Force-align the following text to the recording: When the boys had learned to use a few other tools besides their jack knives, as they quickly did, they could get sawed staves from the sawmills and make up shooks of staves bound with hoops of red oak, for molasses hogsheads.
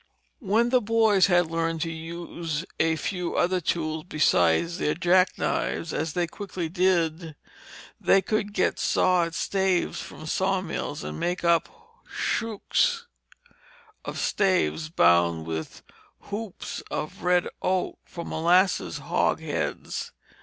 When 0.39 0.69
the 0.69 0.81
boys 0.81 1.27
had 1.27 1.51
learned 1.51 1.81
to 1.81 1.91
use 1.91 2.65
a 2.79 2.95
few 2.95 3.35
other 3.35 3.61
tools 3.61 4.05
besides 4.09 4.79
their 4.79 4.95
jack 4.95 5.37
knives, 5.37 5.93
as 5.93 6.13
they 6.13 6.25
quickly 6.25 6.67
did, 6.69 7.35
they 7.99 8.19
could 8.23 8.51
get 8.51 8.79
sawed 8.79 9.35
staves 9.35 10.01
from 10.01 10.21
the 10.21 10.25
sawmills 10.25 11.03
and 11.03 11.19
make 11.19 11.43
up 11.43 12.01
shooks 12.11 13.05
of 14.03 14.17
staves 14.17 14.89
bound 14.89 15.45
with 15.45 15.83
hoops 16.31 16.81
of 16.89 17.21
red 17.21 17.47
oak, 17.61 17.99
for 18.03 18.25
molasses 18.25 18.97
hogsheads. 18.97 20.13